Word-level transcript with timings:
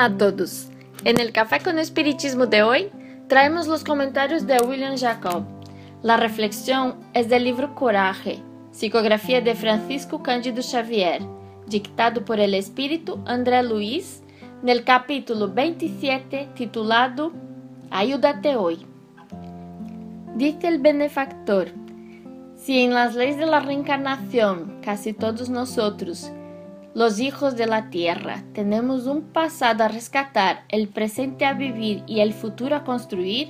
Hola 0.00 0.14
a 0.14 0.16
todos. 0.16 0.68
En 1.04 1.20
el 1.20 1.30
Café 1.30 1.60
con 1.62 1.78
Espiritismo 1.78 2.46
de 2.46 2.62
hoy 2.62 2.88
traemos 3.28 3.66
los 3.66 3.84
comentarios 3.84 4.46
de 4.46 4.56
William 4.62 4.96
Jacob. 4.96 5.44
La 6.02 6.16
reflexión 6.16 6.94
es 7.12 7.28
del 7.28 7.44
libro 7.44 7.74
Coraje, 7.74 8.38
psicografía 8.70 9.42
de 9.42 9.54
Francisco 9.54 10.22
Cândido 10.22 10.62
Xavier, 10.62 11.20
dictado 11.66 12.24
por 12.24 12.40
el 12.40 12.54
espíritu 12.54 13.22
André 13.26 13.62
Luiz, 13.62 14.22
en 14.62 14.70
el 14.70 14.84
capítulo 14.84 15.52
27 15.52 16.48
titulado 16.54 17.32
Ayúdate 17.90 18.56
hoy. 18.56 18.78
Dice 20.34 20.66
el 20.68 20.78
benefactor, 20.78 21.72
si 22.56 22.80
en 22.80 22.94
las 22.94 23.14
leyes 23.16 23.36
de 23.36 23.44
la 23.44 23.60
reencarnación 23.60 24.78
casi 24.80 25.12
todos 25.12 25.50
nosotros 25.50 26.32
los 27.00 27.18
hijos 27.18 27.56
de 27.56 27.66
la 27.66 27.88
tierra 27.88 28.44
tenemos 28.52 29.06
un 29.06 29.22
pasado 29.22 29.84
a 29.84 29.88
rescatar, 29.88 30.64
el 30.68 30.86
presente 30.86 31.46
a 31.46 31.54
vivir 31.54 32.02
y 32.06 32.20
el 32.20 32.34
futuro 32.34 32.76
a 32.76 32.84
construir, 32.84 33.48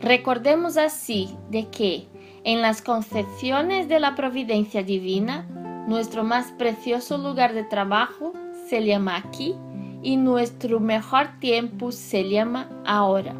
recordemos 0.00 0.76
así 0.76 1.36
de 1.48 1.68
que 1.68 2.08
en 2.42 2.60
las 2.60 2.82
concepciones 2.82 3.88
de 3.88 4.00
la 4.00 4.16
providencia 4.16 4.82
divina, 4.82 5.46
nuestro 5.86 6.24
más 6.24 6.50
precioso 6.58 7.18
lugar 7.18 7.54
de 7.54 7.62
trabajo 7.62 8.32
se 8.68 8.84
llama 8.84 9.14
aquí 9.14 9.54
y 10.02 10.16
nuestro 10.16 10.80
mejor 10.80 11.38
tiempo 11.38 11.92
se 11.92 12.28
llama 12.28 12.68
ahora. 12.84 13.32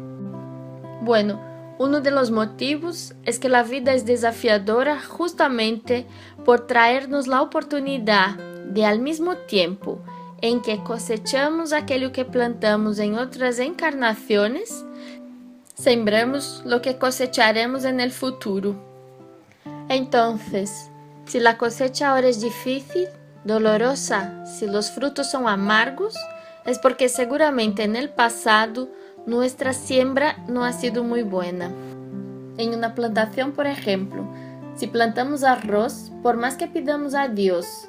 Bueno, 1.01 1.37
uno 1.79 1.99
de 1.99 2.11
los 2.11 2.31
motivos 2.31 3.13
es 3.25 3.39
que 3.39 3.49
la 3.49 3.63
vida 3.63 3.93
es 3.93 4.05
desafiadora 4.05 5.01
justamente 5.01 6.05
por 6.45 6.65
traernos 6.65 7.27
la 7.27 7.41
oportunidad 7.41 8.48
de 8.69 8.85
al 8.85 8.99
mismo 8.99 9.35
tiempo 9.35 9.99
em 10.41 10.59
que 10.59 10.77
cosechamos 10.77 11.73
aquilo 11.73 12.11
que 12.11 12.23
plantamos 12.23 12.99
em 12.99 13.17
outras 13.17 13.59
encarnações, 13.59 14.85
sembramos 15.75 16.61
lo 16.65 16.81
que 16.81 16.93
cosecharemos 16.93 17.83
en 17.83 17.99
el 17.99 18.11
futuro. 18.11 18.75
Entonces, 19.89 20.89
si 21.25 21.39
la 21.39 21.57
cosecha 21.57 22.09
ahora 22.09 22.27
es 22.27 22.39
difícil, 22.39 23.07
dolorosa, 23.43 24.45
si 24.45 24.65
los 24.65 24.91
frutos 24.91 25.29
son 25.29 25.47
amargos, 25.47 26.15
es 26.65 26.79
porque 26.79 27.09
seguramente 27.09 27.83
en 27.83 27.95
el 27.95 28.09
pasado 28.09 28.89
nuestra 29.25 29.73
siembra 29.73 30.37
no 30.47 30.63
ha 30.63 30.71
sido 30.73 31.03
muy 31.03 31.23
buena. 31.23 31.71
En 32.57 32.73
una 32.73 32.95
plantación, 32.95 33.51
por 33.51 33.67
ejemplo, 33.67 34.25
si 34.75 34.87
plantamos 34.87 35.43
arroz, 35.43 36.11
por 36.21 36.37
más 36.37 36.55
que 36.55 36.67
pidamos 36.67 37.13
a 37.13 37.27
Dios 37.27 37.88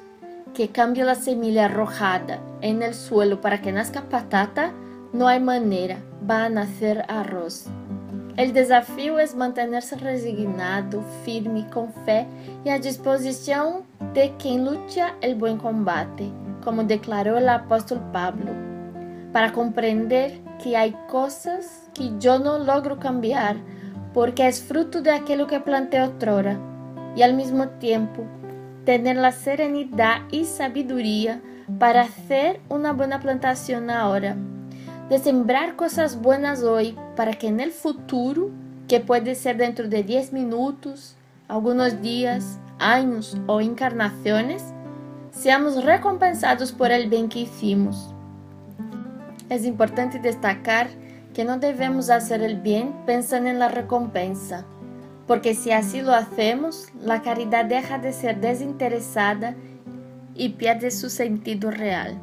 que 0.54 0.68
cambie 0.68 1.04
la 1.04 1.14
semilla 1.14 1.66
arrojada 1.66 2.40
en 2.60 2.82
el 2.82 2.94
suelo 2.94 3.40
para 3.40 3.60
que 3.60 3.72
nazca 3.72 4.02
patata, 4.02 4.72
no 5.12 5.28
hay 5.28 5.40
manera, 5.40 5.98
va 6.28 6.44
a 6.44 6.48
nacer 6.48 7.04
arroz. 7.08 7.66
El 8.36 8.52
desafío 8.52 9.18
es 9.18 9.34
mantenerse 9.34 9.96
resignado, 9.96 11.02
firme, 11.24 11.68
con 11.68 11.92
fe 12.04 12.26
y 12.64 12.70
a 12.70 12.78
disposición 12.78 13.82
de 14.14 14.34
quien 14.38 14.64
lucha 14.64 15.14
el 15.20 15.34
buen 15.34 15.58
combate, 15.58 16.30
como 16.64 16.84
declaró 16.84 17.38
el 17.38 17.48
apóstol 17.48 18.00
Pablo, 18.12 18.52
para 19.32 19.52
comprender 19.52 20.40
que 20.62 20.76
hay 20.76 20.96
cosas 21.08 21.88
que 21.94 22.12
yo 22.18 22.38
no 22.38 22.58
logro 22.58 22.98
cambiar 22.98 23.56
porque 24.14 24.46
es 24.46 24.62
fruto 24.62 25.02
de 25.02 25.10
aquello 25.10 25.46
que 25.46 25.60
planté 25.60 26.00
otrora 26.00 26.58
y 27.16 27.22
al 27.22 27.34
mismo 27.34 27.68
tiempo 27.68 28.24
tener 28.90 29.14
la 29.14 29.30
serenidad 29.30 30.22
y 30.32 30.46
sabiduría 30.46 31.40
para 31.78 32.00
hacer 32.00 32.58
una 32.68 32.92
buena 32.92 33.20
plantación 33.20 33.88
ahora, 33.88 34.34
de 35.08 35.20
sembrar 35.20 35.76
cosas 35.76 36.20
buenas 36.20 36.64
hoy 36.64 36.96
para 37.14 37.34
que 37.34 37.46
en 37.46 37.60
el 37.60 37.70
futuro, 37.70 38.50
que 38.88 38.98
puede 38.98 39.36
ser 39.36 39.58
dentro 39.58 39.86
de 39.86 40.02
10 40.02 40.32
minutos, 40.32 41.14
algunos 41.46 42.02
días, 42.02 42.58
años 42.80 43.38
o 43.46 43.60
encarnaciones, 43.60 44.64
seamos 45.30 45.84
recompensados 45.84 46.72
por 46.72 46.90
el 46.90 47.08
bien 47.08 47.28
que 47.28 47.42
hicimos. 47.42 48.12
Es 49.48 49.64
importante 49.66 50.18
destacar 50.18 50.88
que 51.32 51.44
no 51.44 51.58
debemos 51.58 52.10
hacer 52.10 52.42
el 52.42 52.56
bien 52.56 52.92
pensando 53.06 53.50
en 53.50 53.60
la 53.60 53.68
recompensa 53.68 54.66
porque 55.26 55.54
si 55.54 55.70
así 55.72 56.02
lo 56.02 56.12
hacemos, 56.12 56.88
la 57.00 57.22
caridad 57.22 57.64
deja 57.64 57.98
de 57.98 58.12
ser 58.12 58.40
desinteresada 58.40 59.54
y 60.34 60.50
pierde 60.50 60.90
su 60.90 61.10
sentido 61.10 61.70
real. 61.70 62.18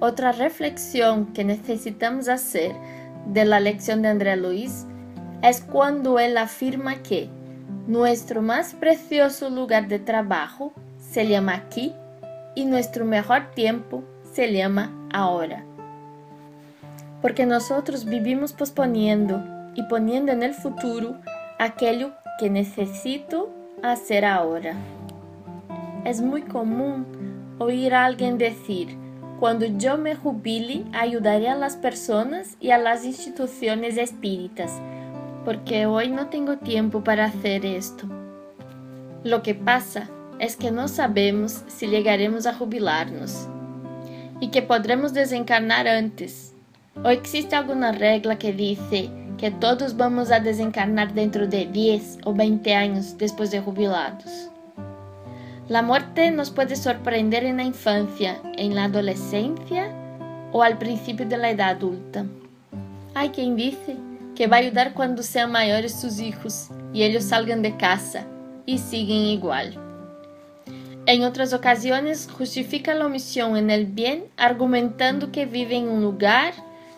Otra 0.00 0.32
reflexión 0.32 1.32
que 1.32 1.44
necesitamos 1.44 2.28
hacer 2.28 2.74
de 3.26 3.44
la 3.44 3.60
lección 3.60 4.02
de 4.02 4.08
André 4.08 4.36
Luis 4.36 4.86
es 5.42 5.60
cuando 5.60 6.18
él 6.18 6.36
afirma 6.36 6.96
que 6.96 7.28
nuestro 7.86 8.42
más 8.42 8.74
precioso 8.74 9.50
lugar 9.50 9.88
de 9.88 9.98
trabajo 9.98 10.72
se 10.98 11.26
llama 11.26 11.54
aquí 11.54 11.94
y 12.54 12.64
nuestro 12.64 13.04
mejor 13.04 13.50
tiempo 13.54 14.04
se 14.32 14.52
llama 14.52 14.90
ahora. 15.12 15.64
Porque 17.22 17.46
nosotros 17.46 18.04
vivimos 18.04 18.52
posponiendo 18.52 19.42
y 19.74 19.82
poniendo 19.84 20.32
en 20.32 20.42
el 20.42 20.54
futuro 20.54 21.16
aquello 21.64 22.12
que 22.38 22.50
necesito 22.50 23.50
hacer 23.82 24.24
ahora. 24.24 24.74
Es 26.04 26.20
muy 26.20 26.42
común 26.42 27.06
oír 27.58 27.94
a 27.94 28.04
alguien 28.04 28.38
decir, 28.38 28.96
cuando 29.40 29.66
yo 29.66 29.98
me 29.98 30.14
jubile 30.14 30.84
ayudaré 30.92 31.48
a 31.48 31.54
las 31.54 31.76
personas 31.76 32.56
y 32.60 32.70
a 32.70 32.78
las 32.78 33.04
instituciones 33.04 33.96
espíritas, 33.96 34.72
porque 35.44 35.86
hoy 35.86 36.08
no 36.08 36.28
tengo 36.28 36.58
tiempo 36.58 37.02
para 37.02 37.26
hacer 37.26 37.64
esto. 37.66 38.06
Lo 39.22 39.42
que 39.42 39.54
pasa 39.54 40.08
es 40.38 40.56
que 40.56 40.70
no 40.70 40.88
sabemos 40.88 41.62
si 41.66 41.86
llegaremos 41.86 42.46
a 42.46 42.54
jubilarnos 42.54 43.48
y 44.40 44.50
que 44.50 44.62
podremos 44.62 45.14
desencarnar 45.14 45.88
antes. 45.88 46.52
¿O 47.02 47.08
existe 47.08 47.56
alguna 47.56 47.92
regla 47.92 48.38
que 48.38 48.52
dice 48.52 49.10
que 49.44 49.50
todos 49.50 49.94
vamos 49.98 50.30
a 50.30 50.40
desencarnar 50.40 51.12
dentro 51.12 51.46
de 51.46 51.66
10 51.66 52.20
o 52.24 52.32
20 52.32 52.74
años 52.74 53.18
después 53.18 53.50
de 53.50 53.60
jubilados. 53.60 54.48
La 55.68 55.82
muerte 55.82 56.30
nos 56.30 56.50
puede 56.50 56.76
sorprender 56.76 57.44
en 57.44 57.58
la 57.58 57.64
infancia, 57.64 58.40
en 58.56 58.74
la 58.74 58.84
adolescencia 58.84 59.92
o 60.50 60.62
al 60.62 60.78
principio 60.78 61.26
de 61.26 61.36
la 61.36 61.50
edad 61.50 61.76
adulta. 61.76 62.24
Hay 63.14 63.28
quien 63.28 63.54
dice 63.54 63.98
que 64.34 64.46
va 64.46 64.56
a 64.56 64.60
ayudar 64.60 64.94
cuando 64.94 65.22
sean 65.22 65.52
mayores 65.52 65.94
sus 65.94 66.20
hijos 66.20 66.70
y 66.94 67.02
ellos 67.02 67.24
salgan 67.24 67.60
de 67.60 67.76
casa 67.76 68.26
y 68.64 68.78
siguen 68.78 69.26
igual. 69.26 69.78
En 71.04 71.22
otras 71.22 71.52
ocasiones 71.52 72.30
justifica 72.32 72.94
la 72.94 73.04
omisión 73.04 73.58
en 73.58 73.68
el 73.68 73.84
bien 73.84 74.24
argumentando 74.38 75.30
que 75.30 75.44
vive 75.44 75.76
en 75.76 75.90
un 75.90 76.00
lugar 76.00 76.54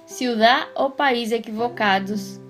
ciudad 0.07 0.69
o 0.75 0.95
país 0.95 1.33
equivocados. 1.33 2.41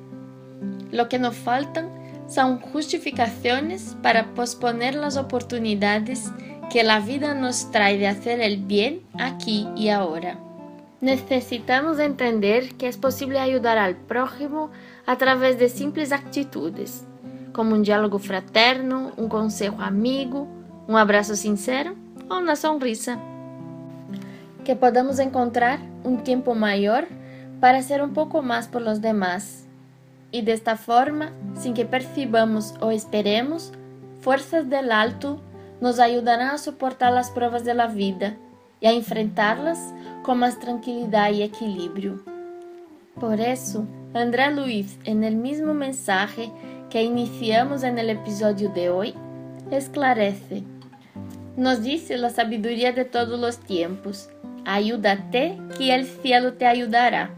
Lo 0.92 1.08
que 1.08 1.18
nos 1.18 1.34
faltan 1.34 1.88
son 2.28 2.60
justificaciones 2.60 3.96
para 4.02 4.34
posponer 4.34 4.94
las 4.94 5.16
oportunidades 5.16 6.30
que 6.70 6.84
la 6.84 7.00
vida 7.00 7.34
nos 7.34 7.70
trae 7.70 7.98
de 7.98 8.08
hacer 8.08 8.40
el 8.40 8.58
bien 8.58 9.02
aquí 9.18 9.68
y 9.76 9.88
ahora. 9.88 10.38
Necesitamos 11.00 11.98
entender 11.98 12.74
que 12.74 12.88
es 12.88 12.96
posible 12.96 13.38
ayudar 13.38 13.78
al 13.78 13.96
prójimo 13.96 14.70
a 15.06 15.16
través 15.18 15.58
de 15.58 15.68
simples 15.68 16.12
actitudes, 16.12 17.04
como 17.52 17.74
un 17.74 17.82
diálogo 17.82 18.18
fraterno, 18.18 19.12
un 19.16 19.28
consejo 19.28 19.80
amigo, 19.80 20.48
un 20.88 20.96
abrazo 20.96 21.36
sincero 21.36 21.94
o 22.28 22.38
una 22.38 22.56
sonrisa. 22.56 23.18
Que 24.64 24.74
podamos 24.74 25.18
encontrar 25.20 25.78
un 26.02 26.24
tiempo 26.24 26.54
mayor 26.54 27.06
para 27.60 27.78
hacer 27.78 28.02
un 28.02 28.12
poco 28.12 28.42
más 28.42 28.68
por 28.68 28.82
los 28.82 29.00
demás. 29.00 29.64
Y 30.30 30.42
de 30.42 30.52
esta 30.52 30.76
forma, 30.76 31.32
sin 31.58 31.74
que 31.74 31.86
percibamos 31.86 32.74
o 32.80 32.90
esperemos, 32.90 33.72
fuerzas 34.20 34.68
del 34.68 34.92
alto 34.92 35.40
nos 35.80 35.98
ayudarán 35.98 36.50
a 36.50 36.58
soportar 36.58 37.12
las 37.12 37.30
pruebas 37.30 37.64
de 37.64 37.74
la 37.74 37.86
vida 37.86 38.36
y 38.80 38.86
a 38.86 38.92
enfrentarlas 38.92 39.94
con 40.22 40.38
más 40.38 40.58
tranquilidad 40.58 41.30
y 41.30 41.42
equilibrio. 41.42 42.22
Por 43.18 43.40
eso, 43.40 43.86
André 44.12 44.50
Luiz, 44.50 44.98
en 45.04 45.24
el 45.24 45.36
mismo 45.36 45.74
mensaje 45.74 46.50
que 46.90 47.02
iniciamos 47.02 47.82
en 47.82 47.98
el 47.98 48.10
episodio 48.10 48.68
de 48.70 48.90
hoy, 48.90 49.14
esclarece. 49.70 50.64
Nos 51.56 51.82
dice 51.82 52.18
la 52.18 52.30
sabiduría 52.30 52.92
de 52.92 53.06
todos 53.06 53.40
los 53.40 53.58
tiempos. 53.58 54.28
Ayúdate 54.66 55.58
que 55.78 55.94
el 55.94 56.04
cielo 56.06 56.54
te 56.54 56.66
ayudará 56.66 57.30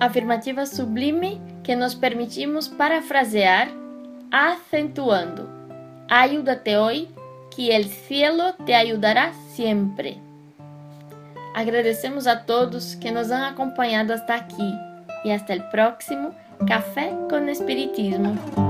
afirmativa 0.00 0.66
sublime 0.66 1.38
que 1.62 1.76
nos 1.76 1.94
permitimos 1.94 2.68
parafrasear 2.68 3.68
acentuando. 4.30 5.48
Ayúdate 6.08 6.76
hoy, 6.76 7.08
que 7.54 7.74
el 7.74 7.86
cielo 7.86 8.54
te 8.64 8.74
ayudará 8.74 9.32
siempre. 9.52 10.18
Agradecemos 11.54 12.26
a 12.26 12.46
todos 12.46 12.96
que 12.96 13.10
nos 13.10 13.30
han 13.30 13.42
acompañado 13.42 14.14
hasta 14.14 14.34
aquí 14.34 14.74
y 15.24 15.30
hasta 15.30 15.54
el 15.54 15.68
próximo 15.70 16.34
Café 16.66 17.12
con 17.28 17.48
Espiritismo. 17.48 18.67